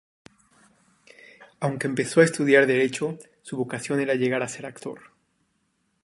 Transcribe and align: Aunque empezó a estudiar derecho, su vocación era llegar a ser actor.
Aunque 1.59 1.85
empezó 1.85 2.21
a 2.21 2.23
estudiar 2.23 2.65
derecho, 2.65 3.19
su 3.43 3.55
vocación 3.55 3.99
era 3.99 4.15
llegar 4.15 4.41
a 4.41 4.47
ser 4.47 4.65
actor. 4.65 4.99